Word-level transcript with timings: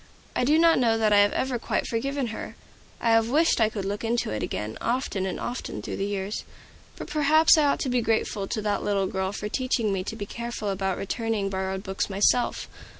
I 0.35 0.45
do 0.45 0.57
not 0.57 0.79
know 0.79 0.97
that 0.97 1.13
I 1.13 1.19
have 1.19 1.31
ever 1.33 1.59
quite 1.59 1.85
forgiven 1.85 2.29
her. 2.33 2.55
I 2.99 3.11
have 3.11 3.29
wished 3.29 3.61
I 3.61 3.69
could 3.69 3.85
look 3.85 4.03
into 4.03 4.31
it 4.31 4.41
again, 4.41 4.75
often 4.81 5.27
and 5.27 5.39
often 5.39 5.79
through 5.79 5.97
the 5.97 6.05
years. 6.07 6.43
But 6.95 7.05
perhaps 7.05 7.55
I 7.55 7.65
ought 7.65 7.79
to 7.81 7.87
be 7.89 8.01
grateful 8.01 8.47
to 8.47 8.63
that 8.63 8.81
little 8.83 9.05
girl 9.05 9.31
for 9.31 9.47
teaching 9.47 9.93
me 9.93 10.03
to 10.05 10.15
be 10.15 10.25
careful 10.25 10.69
about 10.71 10.97
returning 10.97 11.51
borrowed 11.51 11.83
books 11.83 12.09
myself. 12.09 12.67